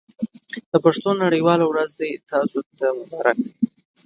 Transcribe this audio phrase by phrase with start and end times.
[0.71, 3.51] د پښتو نړۍ واله ورځ دې تاسو ته مبارک وي.